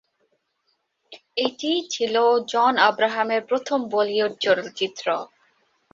এটিই 1.37 1.79
ছিল 1.89 2.15
জন 2.47 2.73
আব্রাহামের 2.89 3.41
প্রথম 3.45 3.79
বলিউড 3.91 4.33
চলচ্চিত্র। 4.39 5.05